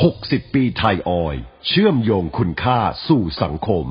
[0.00, 3.86] 60 ปีไทยออย เชื่อมโยงคุณค่าสู่สังคม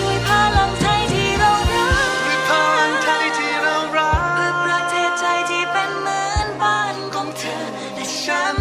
[0.00, 7.64] ด้วยพลังไทยที่เรารักด้วยพลังไทยที่เรารักเพื่อประเทศไทยที่เป็นเหมือนบ้านของเธอ
[7.94, 8.56] และฉัน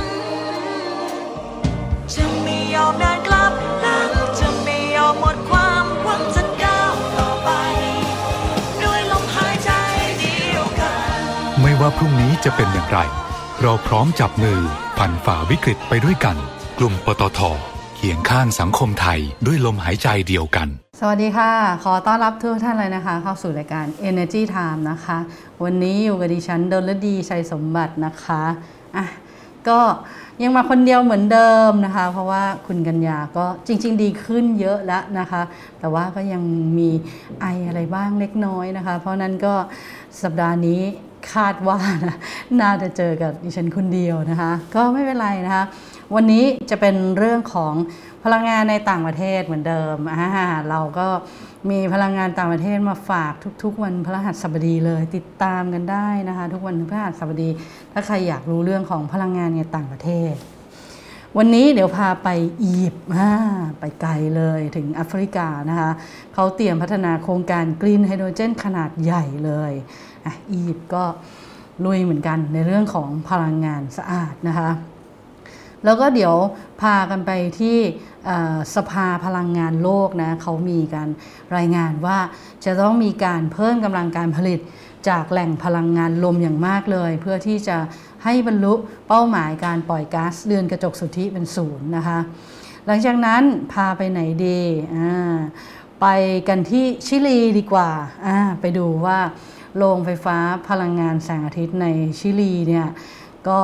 [2.14, 7.50] จะไม่ยอมเดินกลับหลังจะไม่ยอมหมดความหวังจะก้าวต่อไป
[8.84, 9.70] ด้วยลมหายใจ
[10.20, 11.20] เดียวกัน
[11.62, 13.00] ไม่ว่าพรุ่งนี้จะเป็นอย่างไร
[13.62, 14.62] เราพร้อมจับมือ
[14.98, 16.38] ผ่านฝ่าวิกฤตไปด้วยกัน
[16.80, 17.40] กลุ่มปตท
[17.96, 20.68] เคียงข้างสังคมไทยด้วยลมหายใจเดียวกัน
[21.00, 21.52] สวัสดีค่ะ
[21.84, 25.18] ขอต้อนรับทุกท่านเลยนะคะ เข้าสู่รายการ Energy Time นะคะ
[25.64, 28.44] วันนี้อยู่กับดิฉันดลดีชัยสมบัตินะคะ
[28.96, 29.06] อะ
[29.68, 29.80] ก็
[30.44, 35.42] ยังมาคนเดียวเหมือนเดิมนะคะ เพราะว่าคุณกัญญาก็จริง ๆ ดีขึ้นเยอะแล้วนะคะ
[35.80, 36.44] แต่ว่าก็ยัง
[36.78, 36.90] มี
[37.42, 39.54] ไออะไรบ้างเล็กน้อยนะคะ เพราะนั้นก็
[40.24, 40.82] สัปดาห์นี้
[41.34, 42.16] คาดว่านะ
[42.62, 45.66] น่าจะเจอกับดิฉันคนเดียวนะคะ ก็ไม่เป็นไรนะคะ
[46.14, 47.74] วันนี้จะเป็นเรื่องของ
[48.24, 51.08] พลังงานในต่างประเทศเหมือนเดิมอ่าเราก็
[51.70, 53.34] มีพลังงานต่างประเทศมาฝาก
[53.64, 57.50] ทุก ๆ วันพฤหัสบดีเลย ติดตามกันได้นะคะ ทุกวันพฤหัสบดี
[57.94, 60.34] ถ้าใครอยากรู้เรื่องของพลังงานในต่างประเทศ
[61.38, 62.30] วันนี้เดี๋ยวพาไป
[62.62, 63.06] อียิปต์
[63.80, 65.92] ไปไกลเลยถึงแอฟริกานะคะ
[66.34, 69.72] เขาเตรียมพัฒนาโครงการกรีนไฮโดรเจนขนาดใหญ่เลย
[70.26, 71.04] อะอียิปต์ก็
[71.86, 74.70] ลุยเหมือนกันในเรื่องของพลังงานสะอาดนะคะ
[75.86, 76.36] แล้วก็เดี๋ยว
[76.82, 77.78] พากันไปที่
[78.76, 81.10] สภาพลังงานโลกนะเขามีการ
[81.56, 82.18] รายงานว่า
[82.66, 84.60] จะต้องมีการเพิ่มกำลังการผลิต
[85.10, 87.78] จากแหล่งพลังงานลมอย่างมากเลย เพื่อที่จะ
[88.24, 88.74] ให้บรรลุ
[89.08, 92.20] เป้าหมายการปล่อยก๊าซเรือนกระจกสุทธิเป็นศูนย์นะคะ
[92.86, 94.60] หลังจากนั้นพาไปไหนดี
[96.02, 96.08] ไป
[96.48, 97.90] กันที่ชิลีดีกว่า
[98.62, 99.20] ไปดูว่า
[99.78, 100.38] โรงไฟฟ้า
[100.70, 101.88] พลังงานแสงอาทิตย์ใน
[102.20, 102.88] ชิลีเนี่ย
[103.48, 103.60] ก็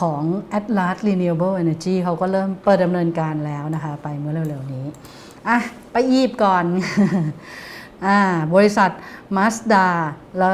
[0.00, 0.22] ของ
[0.58, 4.86] Atlas Renewable Energy เขาก็เริ่มเปิดดำเนินการแล้วนะคะ ไปเมื่อเร็วๆนี้
[5.48, 5.58] อะ
[5.92, 6.64] ไปอียิปต์ก่อน
[8.06, 8.18] อ่า
[8.54, 8.90] บริษัท
[9.36, 9.86] Mazda
[10.38, 10.52] และ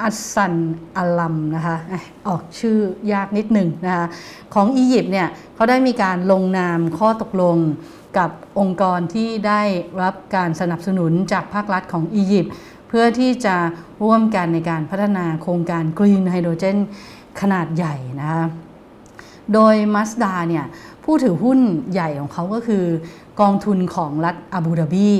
[0.00, 0.54] อัสซัน
[0.96, 2.78] อัลลัมนะคะอะออกชื่อ
[3.12, 4.06] ยากนิดหนึ่งนะคะ
[4.54, 7.56] ของอียิปต์เนี่ยเขาได้มีการลงนามข้อตกลง
[8.18, 9.62] กับองค์กรที่ได้
[10.02, 12.52] รับการสนับสนุนจากภาครัฐของอียิปต์
[12.88, 13.56] เพื่อที่จะ
[14.02, 16.78] ร่วมกันในการพัฒนาโครงการกรีนไฮโดรเจน
[17.40, 18.44] ขนาดใหญ่นะคะ
[19.54, 20.64] โดย Mazda เนี่ย
[21.04, 21.58] ผู้ถือหุ้น
[21.92, 22.84] ใหญ่ของเขาก็คือ
[23.40, 25.10] กองทุนของรัฐอาบูดาบี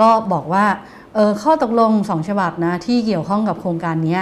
[0.00, 0.66] ก็บอกว่า
[1.14, 4.20] เออข้อตกลง2ฉบับนะที่เกี่ยวข้องกับโครงการนี้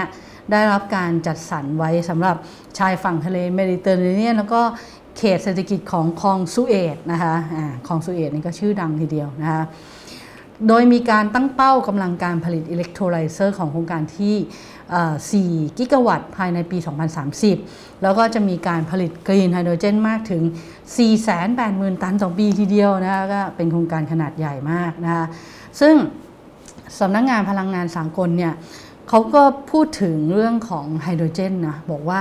[0.53, 2.37] ได้รับการจัดสรรไว้สำหรับ
[2.79, 4.61] ชายฝั่งทะเลเมดิเตอร์เรเนียนแล้วก็
[5.19, 9.62] เขตเศรษฐกิจของคลองสุเอซนะคะอาคลองสุเอซนี่ก็ชื่อดังทีเดียวนะคะ
[10.69, 14.37] โดยมีการตั้งเป้ากำลังการผลิต electrolyzer ของโครงการที่
[15.67, 16.79] 4 กิกะวัตต์ภายในปี
[17.41, 20.43] 2030 แล้วก็จะมีการผลิต green hydrogen มากถึง
[21.03, 25.26] 480,000 ตันต่อปีทีเดียวนะคะก็เป็นโครงการขนาดใหญ่มากนะคะ
[25.81, 25.94] ซึ่ง
[26.99, 28.55] สำนักงานพลังงานสากลเนี่ย
[29.08, 32.20] เขาก็พูดถึงเรื่องของไฮโดรเจนนะบอกว่า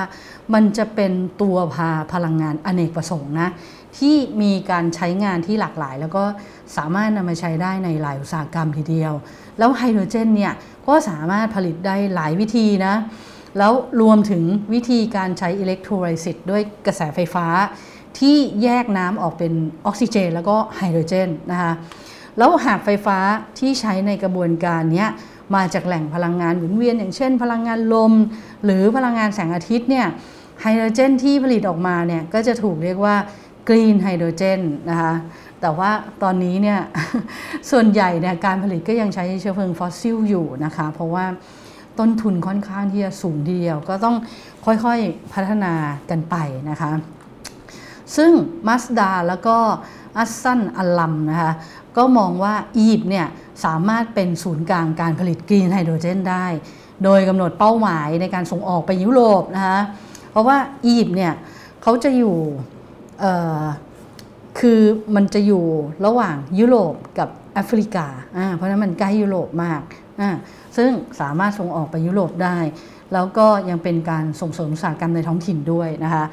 [0.53, 1.11] มันจะเป็น
[1.41, 3.49] ตัวพาพลังงานอเนกประสงค์นะ
[3.97, 6.23] ที่มีการใช้งานที่หลากหลาย แล้วก็
[6.77, 9.13] สามารถนำมาใช้ได้ในหลายอุตสาหกรรมทีเดียว
[9.57, 10.53] แล้วไฮโดรเจนเนี่ย
[10.87, 12.95] ก็สามารถผลิตได้หลายวิธีนะ
[13.57, 14.43] แล้วรวมถึง
[14.73, 17.47] วิธีการใช้ electrolysis ด้วยกระแสไฟฟ้า
[18.19, 19.53] ที่แยกน้ำออกเป็น
[19.85, 21.73] ออกซิเจน แล้วก็ไฮโดรเจนนะคะ
[22.37, 23.17] แล้วหากไฟฟ้า
[23.59, 25.05] ที่ใช้ในกระบวนการนี้
[25.55, 28.13] มาจากแหล่งพลังงานหมุนเวียน อย่างเช่น พลังงานลม
[28.65, 30.07] หรือพลังงานแสงอาทิตย์เนี่ย
[30.61, 33.15] ไฮโดรเจนที่ผลิตออกมาเนี่ยก็จะถูกเรียกว่า
[33.67, 35.13] green hydrogen นะคะ
[35.61, 35.91] แต่ว่า
[36.23, 36.79] ตอนนี้เนี่ย
[37.71, 41.25] ส่วนใหญ่เนี่ยการผลิตก็ยังใช้เชื้อเพลิงฟอสซิลอยู่นะคะเพราะว่า
[41.99, 44.15] ต้นทุนค่อนข้างที่จะสูงทีเดียว ก็ต้อง
[44.65, 45.73] ค่อยๆพัฒนา
[46.09, 46.35] กันไป
[46.69, 46.91] นะคะ
[48.15, 48.31] ซึ่ง
[48.67, 49.57] มาสดาแล้วก็
[50.17, 51.51] อัสซันอัลลัมนะคะ
[51.97, 53.27] ก็มองว่าอียิปต์เนี่ย
[53.65, 56.45] สามารถเป็นศูนย์กลางการผลิตกรีนไฮโดรเจนได้
[57.03, 59.79] โดยกำหนดเป้าหมายในการส่งออกไปยุโรปนะคะ
[60.31, 61.33] เพราะว่าอียิปต์เนี่ย
[61.81, 62.37] เขาจะอยู่
[64.59, 64.79] คือ
[65.15, 65.63] มันจะอยู่
[66.05, 68.07] ระหว่างยุโรปกับแอฟริกา
[68.55, 69.81] เพราะนั้นมันใกล้ยุโรปมาก
[70.77, 70.89] ซึ่ง
[71.21, 72.57] สามารถส่งออกไปยุโรปได้
[73.13, 76.25] แล้วก็ยังเป็นการส่งเสริมอุตสาหกรรมในท้องถิ่นด้วยนะคะ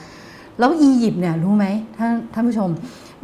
[0.59, 1.67] แล้วอียิปต์เนี่ยรู้ไหม
[1.99, 2.71] ท่านท่านผู้ชม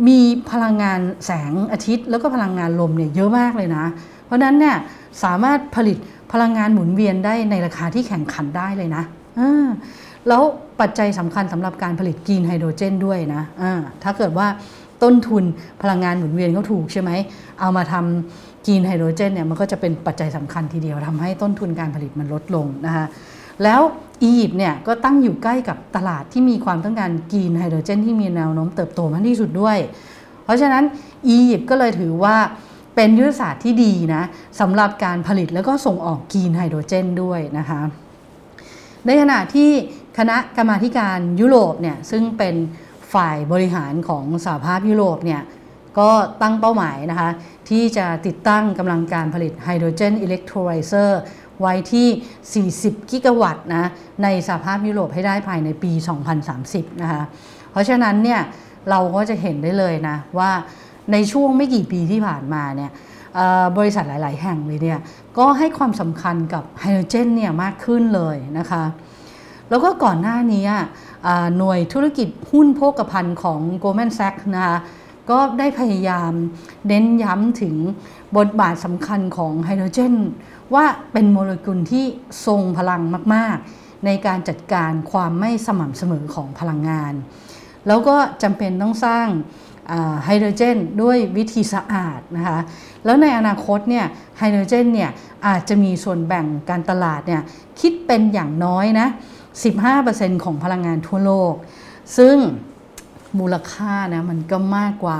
[0.08, 0.20] มี
[0.50, 3.84] พลังงานแสงอาทิตย์ แล้วก็พลังงานลมเนี่ยเยอะมากเลยนะ
[4.24, 4.76] เพราะนั้นเนี่ย
[5.24, 5.96] สามารถผลิต
[6.32, 9.02] พลังงานหมุนเวียนได้ในราคาที่แข่งขันได้เลยนะ
[10.28, 10.42] แล้ว
[10.80, 13.72] ปัจจัยสำคัญสำหรับการผลิตกรีนไฮโดรเจนด้วยนะอ่า
[14.02, 14.46] ถ้าเกิดว่า
[15.02, 15.44] ต้นทุน
[15.82, 17.10] พลังงานหมุนเวียนเขาถูกใช่ไหม
[17.60, 23.04] เอามาทำ green hydrogen เนี่ยมันก็จะเป็นปัจจัยสำคัญทีเดียวทำให้ต้นทุนการผลิตมันลดลงนะคะ
[23.64, 23.80] แล้ว
[24.22, 29.78] อียิปต์เนี่ยก็ตั้งอยู่ใกล้กับตลาดที่มีความต้องการ green hydrogen ที่มีแนวโน้มเติบโตมากที่สุดด้วย
[30.44, 30.84] เพราะฉะนั้น
[31.28, 32.36] อียิปต์ก็เลยถือว่า
[32.94, 34.22] เป็นยุทธศาสตร์ที่ดีนะ
[34.60, 37.80] สำหรับการผลิตแล้วก็ส่งออก green hydrogen ด้วยนะคะ
[39.06, 39.70] ในขณะที่
[40.18, 42.54] คณะกรรมาการยุโรปเนี่ยซึ่งเป็น
[43.14, 45.42] ฝ่ายบริหารของสหภาพยุโรปเนี่ย
[45.98, 46.10] ก็
[46.42, 47.30] ตั้งเป้าหมายนะคะ
[47.68, 51.20] ที่จะติดตั้งกำลังการผลิตไฮโดรเจนอิเล็กโทรไลเซอร์
[51.60, 53.84] ไว้ที่ 40 กิกะวัตต์นะ
[54.22, 55.92] ในสหภาพยุโรปให้ได้ภายในปี
[56.46, 57.22] 2030 นะคะ
[57.70, 58.40] เพราะฉะนั้นเนี่ย
[58.90, 60.50] เราก็จะเห็นได้เลยนะว่า
[61.12, 62.90] ในช่วงไม่กี่ปีที่ผ่านมาเนี่ย
[63.78, 65.00] บริษัทหลาย ๆ แห่งเลยเนี่ย
[65.38, 68.84] ก็ให้ความสำคัญกับไฮโดรเจนเนี่ยมากขึ้นเลยนะคะ
[69.70, 70.64] แล้วก็ก่อนหน้านี้
[71.26, 74.78] อ่าหน่วยธุรกิจหุ้นโภคภัณฑ์ของ Goldman Sachs นะคะ
[75.30, 76.32] ก็ได้พยายาม
[76.88, 77.74] เน้นย้ำถึง
[78.36, 80.14] บทบาทสำคัญของไฮโดรเจน
[80.74, 82.06] ว่าเป็นโมเลกุลที่
[82.46, 83.02] ทรงพลัง
[83.34, 87.14] มาก ๆ ในการจัดการความไม่สม่ำเสมอของพลังงาน
[87.86, 89.26] แล้วก็จำเป็นต้องสร้าง
[90.24, 92.58] ไฮโดรเจนด้วยวิธีสะอาดนะคะ
[93.04, 94.06] แล้วในอนาคตเนี่ย
[94.38, 95.10] ไฮโดรเจนเนี่ย
[95.46, 97.42] อาจจะมีส่วนแบ่งการตลาดเนี่ย
[97.80, 99.08] คิดเป็นอย่างน้อยนะ
[99.62, 101.54] 15%ของพลังงานทั่วโลก
[102.18, 102.36] ซึ่ง
[103.38, 105.18] มูลค่านะมันก็มากกว่า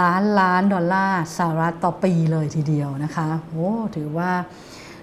[0.00, 4.30] ล้านล้านดอลลาร์สหรัฐต่อปีเลยทีเดียวนะคะโอ้ถือว่า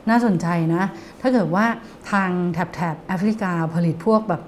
[0.10, 0.84] น่าสนใจนะ
[1.22, 1.66] ถ้าเกิดว่า
[2.12, 4.42] ทางแถบแถบแอฟริกาผลิตพวกแบบ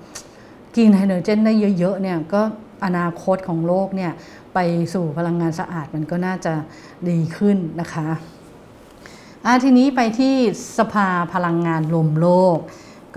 [0.76, 2.42] กรีนไฮโดรเจนได้เยอะๆเนี่ยก็
[2.86, 4.12] อนาคตของโลกเนี่ย
[4.54, 4.60] ไป
[4.94, 6.54] สู่พลังงานสะอาดมันก็น่าจะ
[7.10, 8.08] ดีขึ้นนะคะ
[9.46, 10.36] อะทีนี้ไปที่
[10.78, 12.58] สภาพลังงานลมโลก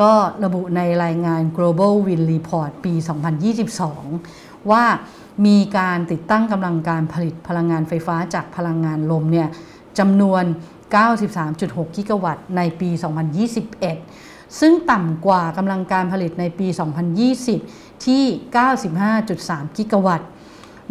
[0.00, 0.12] ก็
[0.44, 2.94] ระบุในรายงาน Global Wind Report ปี
[3.82, 4.84] 2022 ว่า
[5.46, 9.48] มีการติดตั้งกำลังการผลิตพลังงานไฟฟ้าจากพลังงานลมเนี่ย
[9.98, 10.44] จำนวน
[11.20, 12.90] 93.6 กิกะวัตต์ในปี
[13.74, 16.66] 2021 ซึ่งต่ำกว่ากำลังการผลิตในปี
[17.36, 18.24] 2020 ที่
[19.00, 20.28] 95.3 กิกะวัตต์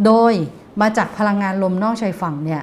[0.05, 0.33] โดย
[0.81, 2.61] มาจากพลังงานลมนอกชายฝั่งเนี่ย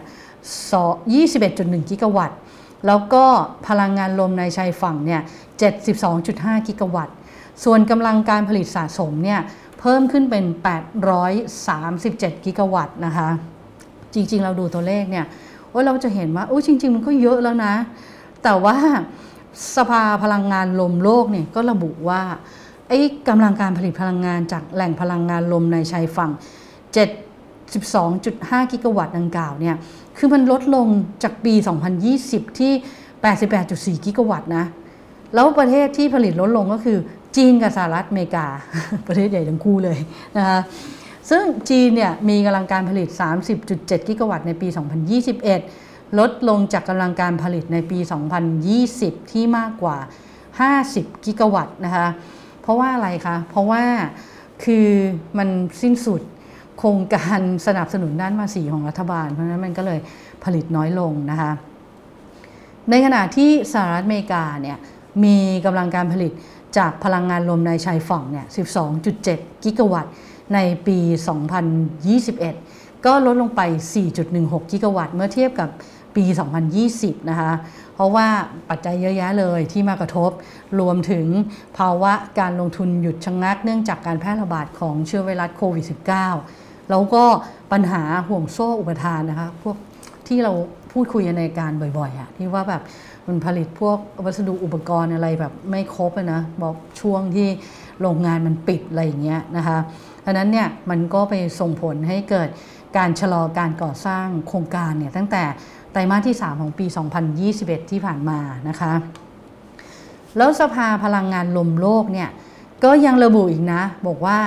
[1.13, 2.39] 21.1 กิกะวัตต์
[2.87, 3.25] แล้วก็
[3.69, 5.21] พลังงานลมในชายฝั่งเนี่ย
[5.63, 7.17] 72.5 กิกะวัตต์
[7.65, 9.41] ส่วนกำลังการผลิตสะสมเนี่ย
[9.81, 10.45] เพิ่มขึ้นเป็น
[11.65, 13.29] 837 กิกะวัตต์นะคะ
[14.15, 15.27] จริงๆ เราดูตัวเลขเนี่ย
[15.69, 17.75] โอ้เราจะเห็นว่าโอ้จริง ๆ มันก็เยอะแล้วนะ
[18.43, 18.77] แต่ว่า
[19.77, 22.23] สภาพลังงานลมโลกเนี่ยก็ระบุว่า
[22.89, 26.31] ไอ้กำลังการผลิตพลังงานจากแหล่งพลังงานลมในชายฝั่ง
[27.11, 29.77] 72.5 กิกะวัตต์ดังกล่าวเนี่ย
[30.17, 30.87] คือมันลดลง
[31.23, 31.55] จากปี
[32.07, 32.73] 2020 ที่
[33.99, 34.65] 88.4 กิกะวัตต์นะ
[35.35, 36.99] แล้วประเทศที่ผลิตลดลงก็คือ
[37.37, 38.47] จีนกับสหรัฐอเมริกา
[39.09, 39.99] ประเทศใหญ่ทั้งคู่เลย
[40.37, 40.59] นะคะ
[41.31, 43.09] ซึ่งจีนเนี่ยมีกำลังการผลิต
[43.59, 44.69] 30.7 กิกะวัตต์ในปี
[45.43, 47.99] 2021 ลดลงจากกำลังการผลิตในปี
[48.65, 49.97] 2020 ที่มากกว่า
[50.61, 52.07] 50 กิกะวัตต์นะคะ
[52.63, 53.85] เพราะว่าอะไรคะ เพราะว่า
[54.65, 54.89] คือ
[55.39, 55.49] มัน
[55.83, 56.23] สิ้นสุด
[56.79, 59.99] โครงการสนับสนุนด้านภาษีของรัฐบาล เพราะฉะนั้นมันก็เลย
[60.45, 61.53] ผลิตน้อยลงนะคะ
[62.91, 64.79] ในขณะที่สหรัฐอเมริกาเนี่ย
[65.25, 66.33] มีกำลังการผลิต
[66.77, 68.47] จากพลังงานลมในชายฝั่งเนี่ย
[69.05, 70.13] 12.7 กิกะวัตต์
[70.55, 70.99] ในปี
[72.23, 73.61] 2021 ก็ลดลงไป
[74.17, 75.71] 4.16 กิกะวัตต์ เมื่อเทียบกับ
[76.17, 76.25] ปี
[76.79, 77.53] 2020 นะคะ
[77.95, 78.27] เพราะว่า
[78.71, 80.31] ปัจจัยเยอะแยะเลยที่มากระทบ
[80.81, 81.27] รวมถึง
[81.79, 85.85] ภาวะการลงทุนหยุดชะงงักเนื่องจากการแพร่ระบาดของเชื้อไวรัสโควิด
[86.39, 87.25] -19 แล้วก็
[87.73, 89.77] ปัญหาห่วงโซ่อุปทานนะคะ พวก
[90.29, 90.53] ที่เรา
[90.93, 92.83] พูดคุยในการบ่อยๆอะที่ว่าแบบ
[93.27, 97.49] มันผลิตพวกวัสดุอุปกรณ์อะไรแบบไม่ครบนะบอกช่วงที่
[98.01, 99.79] โรงงานมันปิดอะไรอย่างเงี้ยนะคะ
[100.25, 102.49] ดังนั้นเนี่ยมันก็ไปส่งผลให้เกิด
[102.97, 105.43] การชะลอการก่อสร้างโครงการเนี่ยตั้งแต่
[105.93, 106.87] ไตรมาสที่ 3 ของปี
[107.39, 108.39] 2021 ที่ผ่านมา
[108.69, 108.93] นะคะ
[110.37, 112.29] แล้วสภาพลังงานลมโลกเนี่ย
[112.85, 114.39] ก็ยังระบุอีกนะ บอกว่า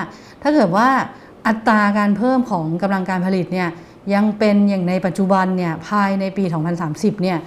[0.42, 0.88] ถ้าเกิดว่า
[1.48, 3.70] อัตราการเพิ่มของกำลังการผลิตเนี่ย
[4.14, 6.44] ยังเป็นอย่างในปัจจุบันเนี่ยภายในปี
[6.84, 7.38] 2030 เนี่ย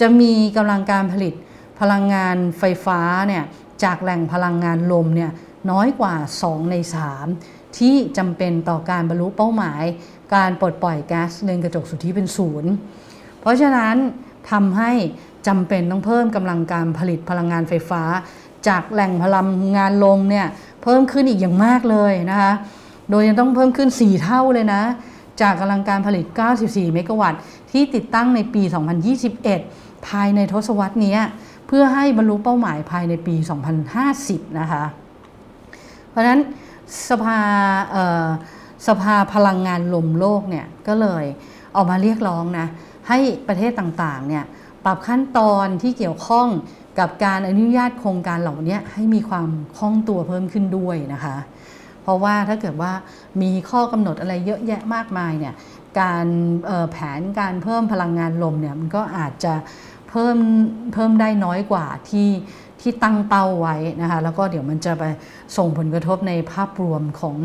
[0.00, 1.34] จะมีกำลังการผลิต
[1.80, 3.44] พลังงานไฟฟ้าเนี่ย
[3.84, 5.30] จากแหล่งพลังงานลมเนี่ย
[5.70, 6.76] น้อยกว่า 2 ใน
[7.26, 9.82] 3 ที่จำเป็นต่อการบรรลุเป้าหมาย
[10.34, 12.70] การปลดปล่อยแก๊สเรือนกระจกสุทธิเป็นศูนย์
[13.40, 13.96] เพราะฉะนั้น
[14.50, 14.90] ทำให้
[15.46, 18.02] จำเป็นต้องเพิ่มกำลังการผลิตพลังงานไฟฟ้า
[18.68, 20.46] จากแหล่งพลังงานลมเนี่ย
[20.82, 22.52] เพิ่มขึ้นอีกอย่างมากเลยนะคะ
[23.10, 24.82] โดยจะต้องเพิ่มขึ้น 4 เท่าเลยนะ
[25.42, 26.24] จากกำลังการผลิต
[26.60, 28.62] 94 เมกะวัตต์ ที่ติดตั้งในปี
[29.34, 31.16] 2021 ภายในทศวรรษนี้
[31.66, 33.34] เพื่อให้บรรลุเป้าหมายภายในปี
[33.96, 34.84] 2050 นะคะ
[36.10, 36.40] เพราะนั้น
[37.08, 37.38] สภา
[38.86, 41.24] สภาพลังงานลมโลกเนี่ยก็เลย
[41.74, 42.66] ออกมาเรียกร้องนะ
[43.08, 43.18] ให้
[43.48, 44.44] ประเทศต่างๆเนี่ย
[44.84, 46.48] ปรับขั้นตอนที่เกี่ยวข้อง
[46.98, 51.36] กับการอนุญาตโครงการเหล่านี้ให้มีความคล่องตัวเพิ่มขึ้นด้วยนะคะ
[52.02, 52.92] เพราะว่าถ้าเกิดว่า
[53.42, 55.54] มีข้อกำหนดอะไรเยอะแยะมากมายเนี่ย
[56.00, 56.26] การ
[56.90, 59.54] แผนการเพิ่มพลังงานลมเนี่ยมันก็อาจจะ
[60.10, 60.36] เพิ่ม
[60.94, 62.30] เพิ่มได้น้อยกว่าที่
[62.80, 65.04] ที่ตั้งเป้าไว้นะคะแล้วก็เดี๋ยวมันจะไป
[65.56, 67.36] ส่งผลกระทบในภาพรวมของ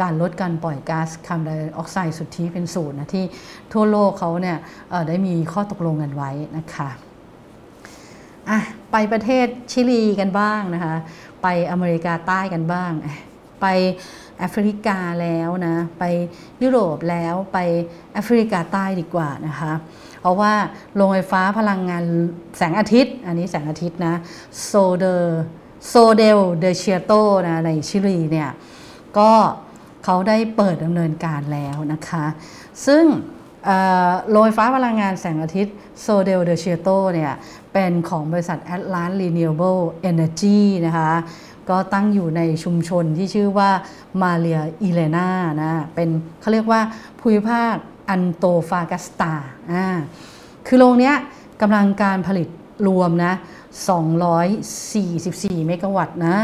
[0.00, 3.24] การลดการปล่อยก๊าซคาร์บอนไดออกไซด์สุทธิเป็นศูนย์นะที่
[3.72, 4.58] ทั่วโลกเขาเนี่ย
[5.08, 6.88] ได้มีข้อตกลงกันไว้นะคะ
[8.48, 8.58] อะ
[8.92, 10.94] ไปประเทศชิลีกันบ้างนะคะ
[11.42, 12.92] ไปอเมริกาใต้กันบ้าง
[13.60, 13.66] ไป
[14.38, 16.04] แอฟริกาแล้วนะไป
[16.62, 17.58] ยุโรปแล้วไป
[18.12, 19.72] แอฟริกาใต้ดีกว่านะคะ
[20.20, 20.52] เพราะว่า
[20.94, 22.04] โรงไฟฟ้าพลังงาน
[22.56, 24.14] แสงอาทิตย์ อันนี้แสงอาทิตย์นะ
[24.64, 25.40] โซเดอร์
[25.88, 27.12] โซเดลเดเชียโต
[27.48, 28.50] นะในชิลีเนี่ย
[29.18, 29.32] ก็
[30.04, 32.24] เขาได้เปิดดำเนินการแล้วนะคะ
[32.86, 33.04] ซึ่ง
[34.30, 37.32] โรงไฟฟ้าพลังงานแสงอาทิตย์โซเดลเดเชียโตเนี่ย
[37.72, 41.12] เป็นของบริษัท Atlas Renewable Energy นะคะ
[41.68, 43.70] ก็ตั้งอยู่ในชุมชนที่ชื่อว่า
[44.22, 45.28] มาเรียอิเลนา
[45.62, 46.08] นะเป็น
[46.40, 46.80] เขาเรียกว่า
[47.20, 47.74] ภูมิภาค
[48.10, 49.34] อันโตฟากัสตา
[49.72, 49.86] อ่า
[50.66, 51.14] คือโรงเนี้ย
[51.62, 52.48] กำลังการผลิต
[52.86, 53.32] รวมนะ
[54.70, 56.36] 244 เมกะวัตต์นะ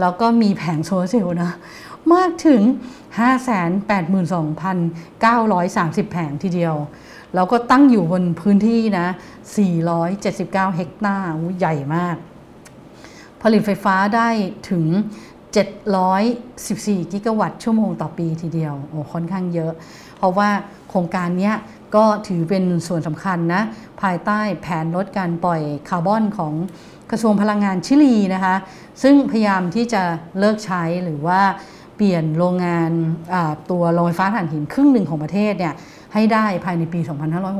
[0.00, 1.52] แล้วก็มีแผงโซลาร์เซลล์นะ
[2.14, 2.60] มากถึง
[3.22, 6.74] 582,930 แผงทีเดียว
[7.34, 9.06] แล้วก็ตั้งอยู่บนพื้นที่นะ
[9.86, 12.16] 479 เฮกตาร์ใหญ่มาก
[13.46, 14.28] ผลิตไฟฟ้าได้
[14.70, 14.84] ถึง
[15.74, 19.72] 714 กิกะวัตต์ชั่วโมงต่อปีทีเดียว โอ้ค่อนข้างเยอะ
[20.16, 20.48] เพราะว่า
[20.90, 21.52] โครงการนี้
[21.94, 23.62] ก็ถือเป็นส่วนสำคัญนะ
[24.02, 26.54] ภายใต้แผนลดการปล่อยคาร์บอนของ
[27.10, 28.54] กระทรวงพลังงานชิลีนะคะ
[29.02, 30.02] ซึ่งพยายามที่จะ
[30.38, 31.40] เลิกใช้หรือว่า
[31.96, 32.90] เปลี่ยนโรงงาน
[33.70, 35.74] ตัวโรงไฟฟ้าถ่านหินครึ่งหนึ่งของประเทศเนี่ย
[36.14, 37.00] ให้ได้ภายในปี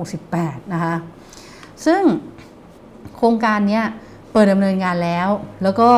[0.06, 0.94] 2568 นะคะ
[1.86, 2.02] ซึ่ง
[3.16, 3.82] โครงการนี้
[4.36, 5.28] เปิดดำเนินงานแล้ว
[5.62, 5.90] แล้วก็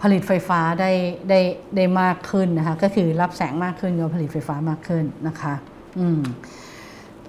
[0.00, 0.90] ผลิตไฟฟ้าได้
[1.28, 1.40] ได้
[1.76, 5.54] ได้มากขึ้นนะคะก็คือรับแสงมากขึ้นก็ผลิตไฟฟ้ามากขึ้นนะคะ
[5.98, 6.20] อืม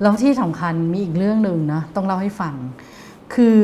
[0.02, 2.56] แล้วที่สำคัญมีอีกเรื่องหนึ่งนะต้องเล่าให้ฟัง
[3.34, 3.62] คือ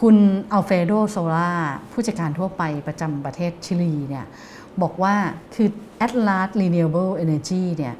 [0.00, 0.16] คุณ
[0.52, 1.52] อัลเฟโดโซล่า
[1.92, 4.26] ผู้จัดการทั่วไปประจำประเทศชิลีเนี่ย
[4.82, 5.14] บอกว่า
[5.54, 5.68] คือ
[6.06, 7.94] Atlas Renewable Energy เนี่ย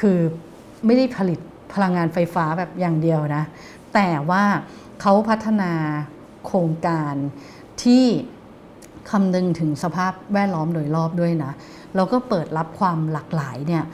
[0.00, 0.18] คือ
[0.86, 1.38] ไม่ได้ผลิต
[1.74, 3.44] พลังงานไฟฟ้าแบบอย่างเดียวนะ
[3.94, 4.44] แต่ว่า
[5.00, 5.72] เขาพัฒนา
[6.46, 7.14] โครงการ
[7.82, 8.04] ที่
[9.10, 11.52] คำนึงถึงสภาพแวดล้อมโดยรอบด้วยนะ
[11.94, 13.84] แล้วก็เปิดรับความหลากหลายเนี่ย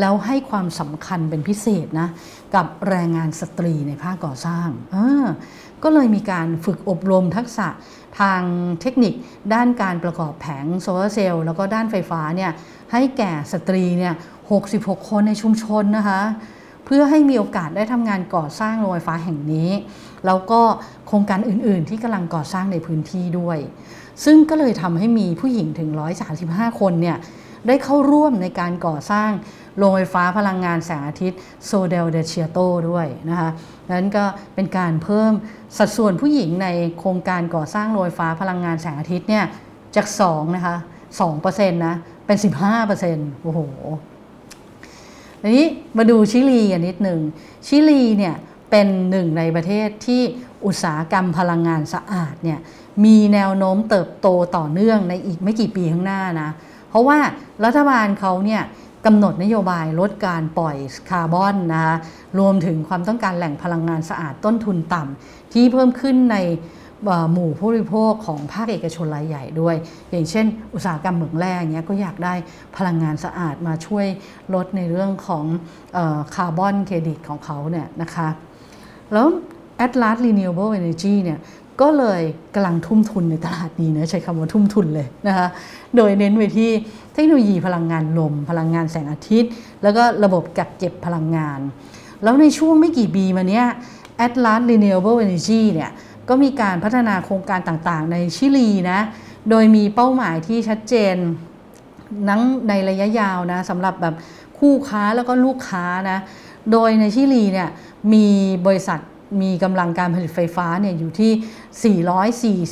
[0.00, 2.08] แล้วให้ความสำคัญเป็นพิเศษนะ
[2.54, 4.68] กับแรงงานสตรีในภาคก่อสร้าง
[5.82, 7.68] ก็เลยมีการฝึกอบรมทักษะ
[8.20, 8.42] ทาง
[8.80, 9.14] เทคนิค
[9.54, 12.50] ด้านการประกอบแผงโซลาร์เซลล์แล้วก็ด้านไฟฟ้าเนี่ย
[12.92, 14.14] ให้แก่สตรีเนี่ย
[14.60, 16.20] 66 คนในชุมชนนะคะ
[16.84, 19.70] เพื่อให้มีโอกาสได้ทำงานก่อสร้างโรงไฟฟ้าแห่งนี้
[20.26, 20.60] แล้วก็
[21.06, 23.58] โครงการอื่น ๆ ที่กำลังก่อสร้างในพื้นที่ด้วย
[24.24, 25.90] ซึ่งก็เลยทำให้มีผู้หญิงถึง
[26.34, 27.16] 135 คนเนี่ย
[27.66, 29.30] ได้เข้าร่วมในการก่อสร้าง
[29.78, 32.58] โรงไฟฟ้าพลังงานแสงอาทิตย์โซเดลเดเชียโต
[32.90, 33.50] ด้วยนะคะ
[33.94, 35.32] นั้นก็เป็นการเพิ่ม
[35.78, 36.68] สัดส่วนผู้หญิงใน
[36.98, 39.44] โครงการก่อสร้างโรงไฟฟ้าพลังงานแสงอาทิตย์เนี่ย
[39.96, 40.76] จาก2นะคะ
[41.26, 41.94] 2%นะ
[42.26, 42.38] เป็น
[42.90, 43.60] 15%โอ้โห
[45.42, 45.66] ทีนี้
[45.96, 47.20] มาดูชิลีกันนิดหนึ่ง
[47.66, 48.34] ชิลีเนี่ย
[48.70, 50.22] เป็นหนึ่งในประเทศที่
[50.66, 52.58] อุตสาหกรรมพลังงานสะอาดเนี่ย
[53.04, 56.50] มีแนวโน้มเติบโตต่อเนื่องในอีกไม่กี่ปีข้างหน้านะ
[56.90, 57.18] เพราะว่า
[57.64, 58.62] รัฐบาลเขาเนี่ย
[59.06, 60.76] กำหนดนโยบายลดการปล่อย
[61.10, 61.94] คาร์บอนนะคะ
[62.38, 66.36] รวมถึงความต้องการแหล่งพลังงานสะอาดต้นทุนต่ำที่เพิ่มขึ้นใน
[67.32, 69.76] หมู่ผู้บริโภคของภาคเอกชนรายใหญ่ด้วย
[70.10, 72.34] อย่างเช่น อุตสาหกรรมเหมืองแร่เนี้ยก็อยากได้
[72.76, 74.06] พลังงานสะอาดมาช่วย
[74.54, 75.44] ลดในเรื่องของ
[76.34, 78.28] คาร์บอนเครดิตของเขาเนี่ยนะคะ
[79.12, 79.28] แล้ว
[79.84, 81.38] Atlas Renewable Energy เนี่ย
[81.80, 82.22] ก็เลย
[82.54, 85.46] กำลังทุ่มทุนในตลาดนี้นะใช้คำว่าทุ่มทุนเลยนะคะ
[85.96, 86.70] โดยเน้นไปที่
[87.14, 89.50] เทคโนโลยีพลังงานลม พลังงานแสงอาทิตย์
[89.82, 91.60] แล้วก็ระบบกักเก็บพลังงาน
[92.22, 93.66] แล้วในช่วงไม่กี่ปีมาเนี้ย
[94.26, 95.90] Atlas Renewable Energy เนี่ย
[96.28, 99.00] ก็มีการพัฒนาโครงการต่างๆ ในชิลีนะ
[99.50, 101.14] โดยมีเป้าหมายที่ชัดเจน
[102.28, 104.14] นั้งในระยะยาวนะสำหรับแบบ
[104.58, 106.18] คู่ค้าแล้วก็ลูกค้านะ
[106.72, 107.68] โดยในชิลีเนี่ย
[108.12, 108.26] มี
[108.66, 109.00] บริษัท
[109.42, 111.32] มีกำลังการผลิตไฟฟ้าเนี่ยอยู่ที่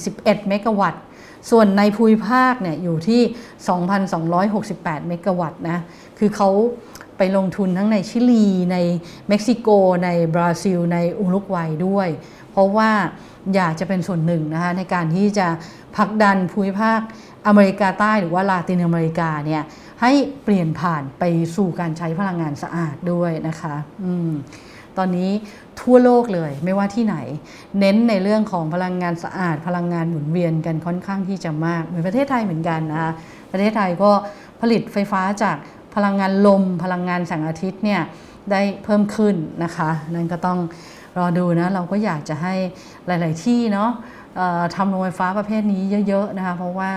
[0.04, 1.02] 441 เมกะวัตต์
[1.50, 3.22] ส่วนในภูมิภาคเนี่ยอยู่ที่
[4.14, 5.78] 2,268 เมกะวัตต์นะ
[6.18, 6.50] คือเขา
[7.16, 8.76] ไปลงทุนทั้งในชิลี ใน
[9.28, 9.68] เม็กซิโก
[10.04, 12.08] ในบราซิล ในอุรุกวัยด้วย
[12.50, 12.90] เพราะว่า
[13.54, 15.46] อยากจะเป็นส่วนหนึ่งนะคะในการที่จะ
[15.96, 17.00] ผลักดันภูมิภาค
[17.46, 19.62] อเมริกาใต้หรือว่าลาตินอเมริกาเนี่ย
[20.02, 20.12] ให้
[20.44, 21.24] เปลี่ยนผ่านไป
[21.56, 24.32] สู่การใช้พลังงานสะอาดด้วยนะคะ อืม
[24.98, 25.30] ตอนนี้
[25.80, 27.16] ทั่วโลกเลยไม่ว่าที่ไหน
[27.78, 33.12] เน้นในเรื่องของพลังงานสะอาด พลังงานหมุนเวียนกันค่อนข้างที่จะมาก เหมือนประเทศไทยเหมือนกันนะคะ
[33.52, 34.10] ประเทศไทยก็
[34.60, 35.56] ผลิตไฟฟ้าจาก
[35.94, 38.02] พลังงานลม พลังงานแสงอาทิตย์เนี่ย
[38.50, 40.58] ได้เพิ่มขึ้นนะคะ นั่นก็ต้อง
[41.18, 42.54] รอดูนะเราก็อยากจะให้
[43.06, 43.90] หลาย ๆ ที่เนาะ
[44.76, 46.90] ทำโรงไฟฟ้าประเภทนี้เยอะ ๆ นะคะ เพราะว่า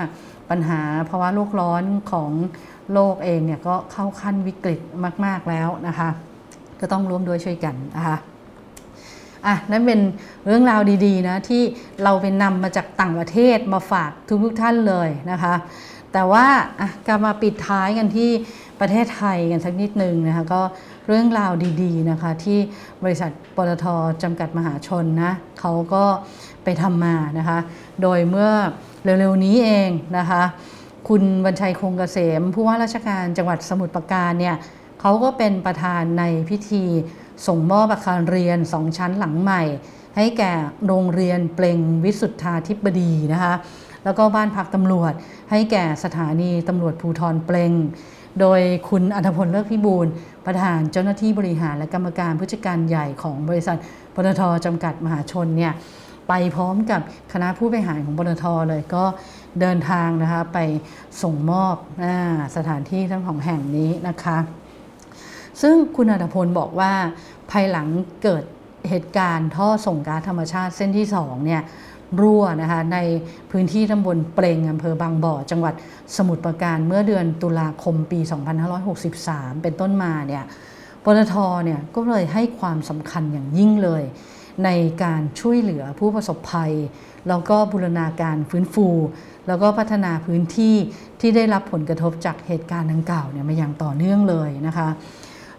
[0.49, 2.31] ปัญหาภาวะโลกร้อนของ
[2.93, 4.79] โลกเองเนี่ยก็เข้าขั้นวิกฤต
[5.25, 6.09] มาก ๆ แล้วนะคะ
[6.81, 8.17] ก็ต้องร่วมด้วยช่วยกันนะคะ
[9.45, 9.99] อะนั่นเป็น
[10.45, 11.63] เรื่องราวดีๆนะที่
[12.03, 14.11] เราไปนำมาจากต่างประเทศมาฝาก
[14.43, 15.53] ทุกๆท่านเลยนะคะ
[16.13, 16.45] แต่ว่า
[16.79, 18.29] อะกลับมาปิดท้ายกันที่
[18.79, 20.61] ประเทศไทยกันสักนิดนึงนะคะก็
[21.07, 22.59] เรื่องราวดีๆนะคะที่
[23.03, 23.85] บริษัทปตท
[24.23, 26.05] จำกัดมหาชนนะเขาก็
[26.63, 27.59] ไปทำมานะคะ
[28.01, 28.51] โดยเมื่อ
[29.03, 30.43] เร็วๆนี้เองนะคะ
[31.07, 34.55] คุณบัญชัยคงเกษมผู้ว่าราชการจังหวัดสมุทรปราการเนี่ย
[35.01, 36.83] เขาก็เป็นประธานในพิธี
[37.47, 39.63] ส่งมอบอาคารเรียนสองชั้นหลังใหม่
[40.17, 40.53] ให้แก่
[40.87, 43.53] โรงเรียนเปล่งวิสุทธาธิบดีนะคะ
[44.03, 45.13] แล้วก็บ้านพักตำรวจ
[45.51, 47.73] ให้แก่สถานีตำรวจภูทรเปล่ง
[48.39, 50.07] โดยคุณอัธพลเลิกพิบูล
[50.45, 53.77] ประธานเจ้าหน้าที่บริหารและกรรมการผู้จัดการใหญ่ของบริษัท
[54.15, 55.73] ปตทจำกัดมหาชนเนี่ย
[56.27, 57.01] ไปพร้อมกับ
[57.33, 59.03] คณะผู้บริหารของปตทเลยก็
[59.59, 60.59] เดินทางนะคะไป
[61.21, 62.05] ส่งมอบอ
[62.55, 64.37] สถานที่ทั้งสองแห่งนี้นะคะ
[65.61, 66.93] ซึ่งคุณอัธพลบอกว่า
[67.51, 67.87] ภายหลัง
[68.23, 68.43] เกิด
[68.89, 71.61] เหตุการณ์ท่อส่งก๊าซธรรมชาติเส้นที่2เนี่ย
[72.21, 72.97] รั่วนะคะใน
[73.51, 75.73] พื้นที่ตำบลเปรงอำเภอบางบ่อ จังหวัด
[76.17, 78.19] สมุทรปราการเมื่อเดือนตุลาคมปี
[78.91, 80.43] 2563 เป็นต้นมาเนี่ย
[81.03, 84.03] ปตทเนี่ยก็เลยให้ความสำคัญอย่างยิ่งเลย
[84.65, 84.69] ใน
[85.03, 86.73] การช่วยเหลือผู้ประสบภัย
[87.29, 88.87] แล้วก็บูรณาการฟื้นฟู
[89.47, 90.75] แล้วก็พัฒนาพื้นที่
[91.19, 94.89] ที่ได้รับผลกระทบจากเหตุการณ์ดังกล่าวเนี่ยมาอย่างต่อเนื่องเลยนะคะ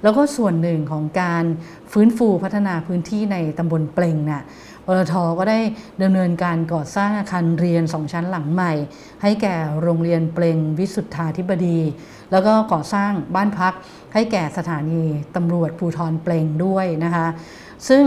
[0.03, 1.45] แล้วก็ส่วนหนึ่งของการ
[1.93, 4.43] ฟื้นฟูพัฒนาพื้นที่ในตำบลเปลงน่ะ
[4.87, 5.61] ปตทก็ได้
[6.03, 8.73] ดำเนินการก่อสร้างอาคารเรียนสองชั้นหลังใหม่
[9.23, 11.79] ให้แก่โรงเรียนเปลงวิสุทธาธิบดี
[12.33, 13.75] แล้วก็ก่อสร้างบ้านพัก
[14.15, 15.03] ให้แก่สถานี
[15.37, 17.27] ตำรวจภูทรเปลงด้วยนะคะ
[17.89, 18.05] ซึ่ง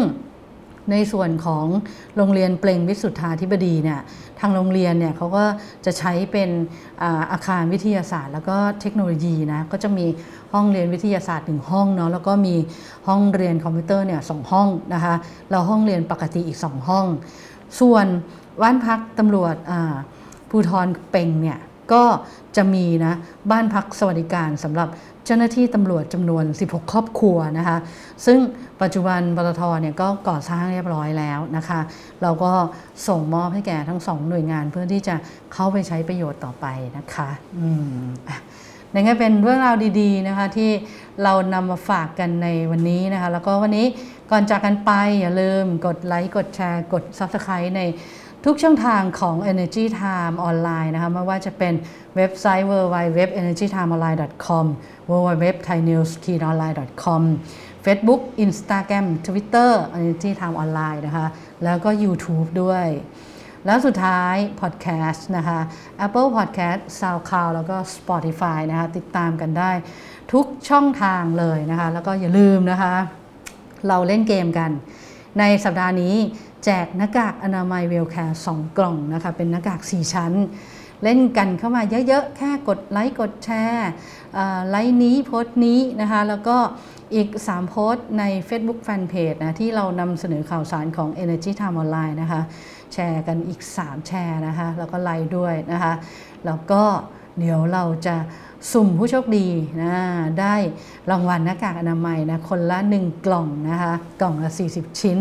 [0.91, 1.65] ในส่วนของ
[2.17, 4.00] โรงเรียนเปลงวิสุทธาธิบดีเนี่ย
[4.39, 5.46] ทางโรงเรียนเนี่ยเขาก็
[5.86, 6.50] จะใช้เป็น
[7.32, 10.06] อาคารวิทยาศาสตร์ แล้วก็เทคโนโลยีนะก็จะมี
[10.54, 12.56] ห้องเรียนวิทยาศาสตร์หนึ่งห้องเนาะแล้วก็มี
[13.08, 15.15] ห้องเรียนคอมพิวเตอร์เนี่ยสองห้องนะคะ
[15.50, 17.06] แล้วห้องเรียนปกติอีก2ห้อง
[17.80, 18.06] ส่วน
[18.62, 19.56] บ้านพักตำรวจ
[20.50, 21.60] ภูทรเป่งเนี่ย
[21.93, 22.04] ก็
[22.58, 23.13] จะมีนะ
[23.52, 24.89] บ้านพักสวัสดิการสำหรับ
[25.25, 27.77] เจ้าหน้าที่ตำรวจจำนวน 16 ครอบครัวนะคะ
[28.25, 28.39] ซึ่ง
[28.81, 31.79] ปัจจุบันปตทเนี่ยก็ก่อสร้างเรียบร้อยแล้วนะคะ
[32.21, 32.51] เราก็
[33.07, 35.15] ส่งมอบให้แก่ทั้งสองหน่วยงานเพื่อที่จะ
[35.53, 36.65] เข้าไปใช้ประโยชน์ต่อไป
[36.97, 37.69] นะคะอื
[38.03, 38.38] มอะ
[38.93, 40.71] นั่นก็เป็นเรื่องราวดีๆนะคะที่
[41.23, 43.86] เรานำมาฝากกันในวันนี้นะคะ แล้วก็วันนี้
[44.31, 47.81] ก่อนจากกันไปอย่าลืมกดไลค์กดแชร์ กด Subscribe ใน
[48.45, 51.73] ทุกช่องทางของ Energy Time ออนไลน์นะคะไม่ว่าจะเป็น
[52.15, 54.65] เว็บไซต์ www.energytimeonline.com
[55.10, 57.24] www.thainews.online.com
[57.86, 61.28] Facebook Instagram Twitter Energy Time ออนไลน์นะคะ
[61.63, 62.88] แล้วก็ YouTube ด้วย
[63.66, 65.60] แล้วสุดท้าย Podcast นะคะ
[66.06, 69.72] Apple Podcast SoundCloud แล้วก็ Spotify นะคะ ติดตามกันได้
[70.34, 72.96] ทุกช่องทางเลยนะคะ แล้วก็อย่าลืมนะคะ
[73.88, 74.72] เราเล่นเกมกัน
[75.39, 76.16] ในสัปดาห์นี้
[76.66, 80.32] แจกหน้ากากอนามัยเวลแคร์2กล่องนะคะ เป็นหน้ากาก 4 ชั้น
[81.04, 83.89] เล่นกันเข้ามาเยอะๆ แค่กดไลค์กดแชร์
[84.70, 86.58] ไลฟ์นี้โพสต์นี้นะคะ แล้วก็
[87.16, 92.42] อีก 3 โพสต์ใน Facebook Fanpage นะ ที่เรานำเสนอข่าวสารของ Energy Time Online นะคะ
[92.94, 95.94] แชร์กันอีก 3 แชร์นะคะ แล้วก็ไลค์ด้วยนะคะ
[96.46, 96.84] แล้วก็
[97.39, 98.16] เดี๋ยวเราจะ
[98.71, 99.47] สุ่มผู้โชคดี
[99.82, 99.93] นะ
[100.39, 100.56] ได้
[101.12, 105.17] รางวัลหน้ากากอนามัยนะคนละ 1 กล่องนะคะกล่องละ 40 ชิ้น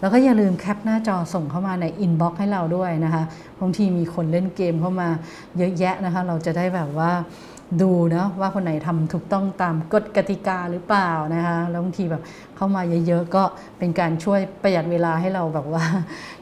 [0.00, 3.22] แล้วก็อย่าลืมแคปหน้าจอส่งเข้ามาใน inbox ให้เราด้วยนะคะ
[3.60, 5.08] บางทีมีคนเล่นเกมเข้ามา
[5.58, 7.10] เยอะแยะนะคะ เราจะได้แบบว่า
[7.80, 12.22] ดูนะว่าคนไหนทำถูกต้องตามกฎกติกาหรือเปล่านะคะแล้วบางทีแบบ
[12.56, 13.42] เข้ามาเยอะๆก็
[13.78, 15.84] เป็นการช่วยประหยัดเวลาให้เราแบบว่า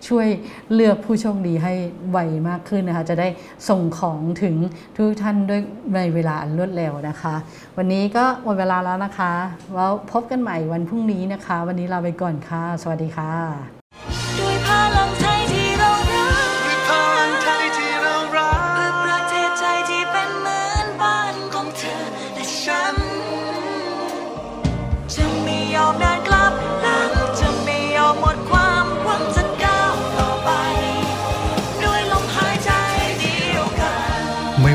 [0.08, 0.26] ช่วย
[0.74, 1.72] เลือกผู้โชคดีให้
[2.10, 3.28] ไวมากขึ้นนะคะจะได้
[3.68, 4.56] ส่งของถึง
[4.94, 5.60] ทุกท่านด้วย
[5.96, 7.34] ในเวลาอันรวดเร็วนะคะ
[7.76, 9.32] วันนี้ก็หมดเวลาแล้วนะคะ
[9.74, 13.32] แล้วพบกันใหม่วันพรุ่งนี้นะคะ วันนี้ลาไปก่อนค่ะ สวัสดีค่ะ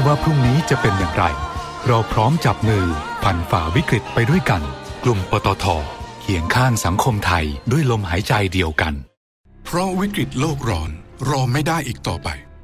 [0.06, 1.26] ว่าพรุ่งนี้จะเป็นอย่างไร
[1.88, 2.86] เราพร้อมจับมือ
[3.24, 4.62] ผ่านฝ่าวิกฤตไปด้วยกัน
[5.04, 5.66] กลุ่มปตท
[6.22, 8.94] เคียงข้างสังคมไทยด้วยลมหายใจเดียวกัน
[9.66, 10.90] เพราะวิกฤตโลกร้อน
[11.30, 12.30] รอไม่ได้อีกต่อไป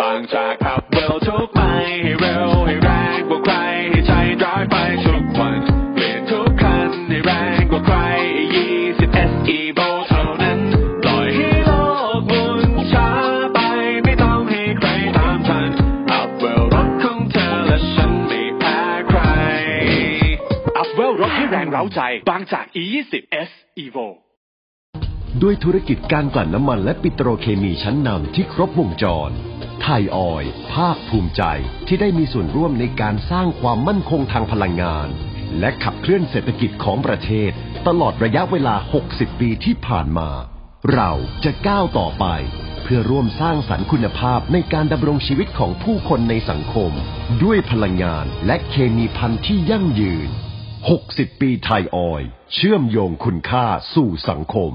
[0.00, 1.60] บางจากขับเร็วทุกไป
[2.02, 3.54] ให้เร็วให้แรงกว่าใคร
[3.90, 5.58] ให้ใจร้อยไปทุกวัน
[5.94, 7.96] เปลี่ยนทุกคันให้แรงกว่าใคร
[8.66, 10.58] 20 SE v o เท่านั้น
[11.02, 11.70] ปล่อยให้โล
[12.18, 12.60] กหมุน
[12.92, 13.10] ช้า
[13.54, 13.58] ไป
[14.04, 15.68] ไม่ต้องให้ใครตามทัน
[16.12, 19.20] อัพเวลรถของเธอและฉันไม่แพ้ใคร
[20.76, 23.14] อัพเวลรถให้แรงเร้าใจ บางจาก E20
[23.48, 23.50] S
[23.84, 24.06] Evo
[25.42, 29.32] ด้วยธุรกิจการกลั่นน้ำมันและปิโตรเคมีชั้นนำที่ครบวงจร
[29.82, 31.42] ไทยออย ภาคภูมิใจ
[31.86, 35.08] ที่ได้มีส่วนร่วมในการสร้างความมั่นคงทางพลังงาน
[35.60, 37.50] และขับเคลื่อนเศรษฐกิจของประเทศ
[37.86, 38.74] ตลอดระยะเวลา
[39.08, 40.30] 60 ปีที่ผ่านมา
[40.94, 41.12] เรา
[41.44, 42.26] จะก้าวต่อไป
[42.82, 46.92] เพื่อร่วมสร้างสรรค์คุณภาพในการดำรงชีวิตของผู้คนในสังคม
[47.42, 50.28] ด้วยพลังงานและเคมีพันธุ์ที่ยั่งยืน
[50.84, 52.22] 60 ปีไทยออย
[52.54, 54.74] เชื่อมโยงคุณค่าสู่สังคม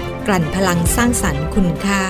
[0.27, 2.03] กลั่นพลังสร้างสรรค์คุณค่า